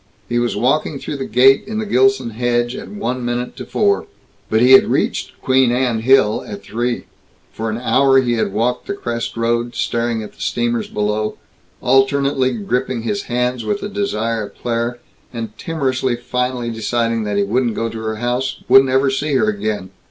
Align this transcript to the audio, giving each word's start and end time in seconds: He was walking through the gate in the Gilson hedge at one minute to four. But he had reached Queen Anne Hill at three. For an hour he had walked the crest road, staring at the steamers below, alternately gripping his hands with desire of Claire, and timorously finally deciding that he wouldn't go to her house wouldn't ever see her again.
He 0.27 0.39
was 0.39 0.55
walking 0.57 0.97
through 0.97 1.17
the 1.17 1.25
gate 1.27 1.63
in 1.67 1.77
the 1.77 1.85
Gilson 1.85 2.31
hedge 2.31 2.75
at 2.75 2.87
one 2.87 3.23
minute 3.23 3.55
to 3.57 3.67
four. 3.67 4.07
But 4.49 4.59
he 4.59 4.71
had 4.71 4.87
reached 4.87 5.39
Queen 5.43 5.71
Anne 5.71 5.99
Hill 5.99 6.43
at 6.47 6.63
three. 6.63 7.05
For 7.53 7.69
an 7.69 7.77
hour 7.77 8.19
he 8.19 8.33
had 8.33 8.51
walked 8.51 8.87
the 8.87 8.95
crest 8.95 9.37
road, 9.37 9.75
staring 9.75 10.23
at 10.23 10.33
the 10.33 10.41
steamers 10.41 10.87
below, 10.87 11.37
alternately 11.81 12.51
gripping 12.53 13.03
his 13.03 13.25
hands 13.29 13.63
with 13.63 13.81
desire 13.93 14.47
of 14.47 14.55
Claire, 14.57 14.97
and 15.31 15.55
timorously 15.59 16.15
finally 16.15 16.71
deciding 16.71 17.21
that 17.25 17.37
he 17.37 17.43
wouldn't 17.43 17.75
go 17.75 17.87
to 17.87 17.99
her 17.99 18.15
house 18.15 18.63
wouldn't 18.67 18.89
ever 18.89 19.11
see 19.11 19.35
her 19.35 19.49
again. 19.51 19.91